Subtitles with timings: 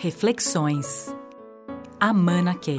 [0.00, 1.12] Reflexões.
[1.98, 2.78] Amana Key.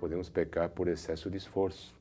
[0.00, 1.94] Podemos pecar por excesso de esforço.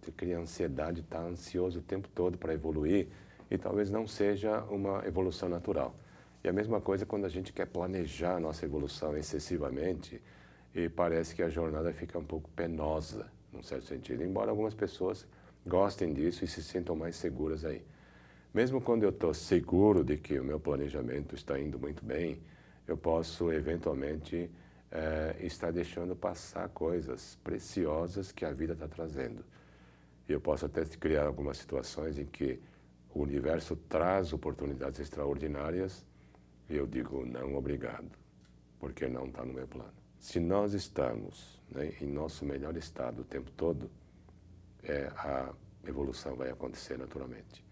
[0.00, 3.08] Você cria ansiedade, está ansioso o tempo todo para evoluir
[3.50, 5.96] e talvez não seja uma evolução natural.
[6.44, 10.22] E a mesma coisa quando a gente quer planejar a nossa evolução excessivamente
[10.72, 15.26] e parece que a jornada fica um pouco penosa, num certo sentido, embora algumas pessoas
[15.66, 17.82] gostem disso e se sintam mais seguras aí.
[18.56, 22.40] Mesmo quando eu estou seguro de que o meu planejamento está indo muito bem,
[22.88, 24.50] eu posso eventualmente
[24.90, 29.44] é, estar deixando passar coisas preciosas que a vida está trazendo.
[30.26, 32.58] Eu posso até criar algumas situações em que
[33.14, 36.02] o universo traz oportunidades extraordinárias
[36.70, 38.10] e eu digo não, obrigado,
[38.80, 39.92] porque não está no meu plano.
[40.18, 43.90] Se nós estamos né, em nosso melhor estado o tempo todo,
[44.82, 45.52] é, a
[45.86, 47.65] evolução vai acontecer naturalmente.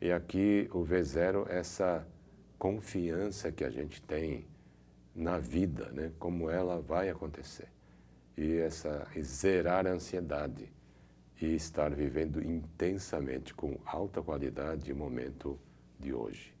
[0.00, 2.06] E aqui o V0, essa
[2.58, 4.46] confiança que a gente tem
[5.14, 6.12] na vida, né?
[6.18, 7.68] como ela vai acontecer.
[8.36, 10.70] E essa e zerar a ansiedade
[11.40, 15.58] e estar vivendo intensamente, com alta qualidade, o momento
[15.98, 16.54] de hoje.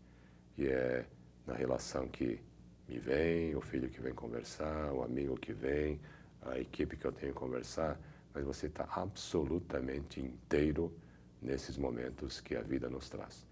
[0.56, 1.06] E é
[1.46, 2.40] na relação que
[2.88, 6.00] me vem, o filho que vem conversar, o amigo que vem,
[6.42, 7.98] a equipe que eu tenho que conversar,
[8.34, 10.92] mas você está absolutamente inteiro
[11.40, 13.46] nesses momentos que a vida nos traz.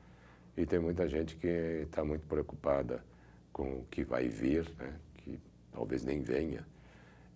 [0.56, 1.46] E tem muita gente que
[1.84, 3.04] está muito preocupada
[3.52, 4.94] com o que vai vir, né?
[5.18, 5.38] que
[5.72, 6.66] talvez nem venha,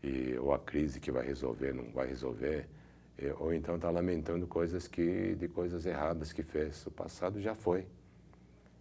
[0.03, 2.67] e, ou a crise que vai resolver, não vai resolver,
[3.19, 6.87] e, ou então está lamentando coisas que, de coisas erradas que fez.
[6.87, 7.87] O passado já foi.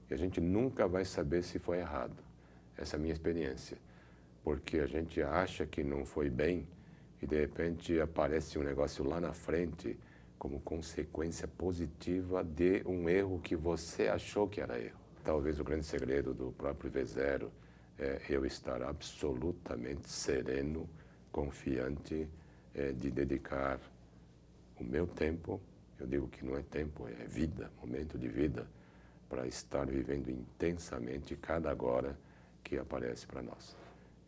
[0.10, 2.24] E a gente nunca vai saber se foi errado.
[2.78, 3.78] Essa é a minha experiência.
[4.44, 6.66] Porque a gente acha que não foi bem
[7.22, 9.98] e de repente aparece um negócio lá na frente
[10.40, 14.98] como consequência positiva de um erro que você achou que era erro.
[15.24, 17.50] Talvez o grande segredo do próprio V0
[18.00, 20.90] é eu estar absolutamente sereno,
[21.30, 22.28] confiante
[22.74, 23.80] é, de dedicar
[24.80, 25.60] o meu tempo,
[26.00, 28.66] eu digo que não é tempo, é vida, momento de vida,
[29.28, 32.18] para estar vivendo intensamente cada agora
[32.64, 33.76] que aparece para nós.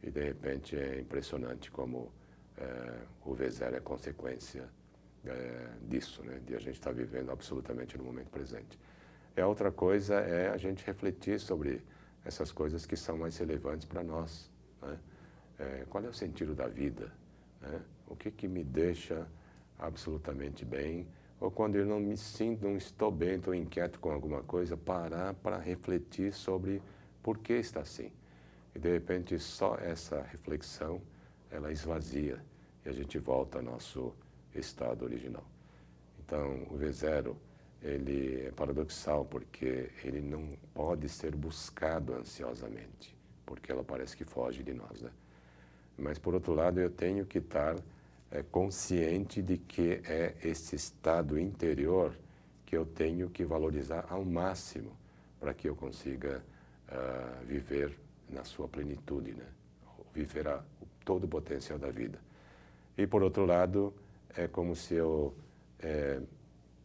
[0.03, 2.11] E de repente é impressionante como
[2.57, 4.67] é, o V0 é consequência
[5.25, 6.39] é, disso, né?
[6.45, 8.79] de a gente estar tá vivendo absolutamente no momento presente.
[9.35, 11.81] E a outra coisa é a gente refletir sobre
[12.25, 14.51] essas coisas que são mais relevantes para nós.
[14.81, 14.99] Né?
[15.59, 17.11] É, qual é o sentido da vida?
[17.61, 17.81] Né?
[18.07, 19.27] O que, que me deixa
[19.79, 21.07] absolutamente bem?
[21.39, 25.33] Ou quando eu não me sinto, não estou bem, estou inquieto com alguma coisa, parar
[25.33, 26.81] para refletir sobre
[27.23, 28.11] por que está assim.
[28.75, 31.01] E de repente só essa reflexão,
[31.49, 32.43] ela esvazia
[32.85, 34.13] e a gente volta ao nosso
[34.53, 35.43] estado original.
[36.19, 37.35] Então, o V0
[37.81, 44.63] ele é paradoxal porque ele não pode ser buscado ansiosamente, porque ela parece que foge
[44.63, 45.09] de nós, né?
[45.97, 47.75] Mas por outro lado, eu tenho que estar
[48.31, 52.17] é, consciente de que é esse estado interior
[52.65, 54.95] que eu tenho que valorizar ao máximo
[55.39, 56.41] para que eu consiga
[56.87, 57.97] uh, viver
[58.29, 59.45] na sua plenitude, né?
[60.13, 60.63] Viver a,
[61.03, 62.19] todo o potencial da vida.
[62.97, 63.93] E por outro lado,
[64.35, 65.33] é como se eu,
[65.79, 66.19] é,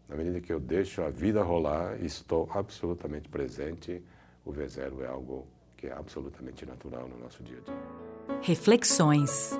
[0.08, 4.02] na medida que eu deixo a vida rolar, estou absolutamente presente,
[4.44, 5.46] o V0 é algo
[5.76, 8.38] que é absolutamente natural no nosso dia a dia.
[8.42, 9.58] Reflexões.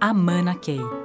[0.00, 1.01] Amana Key.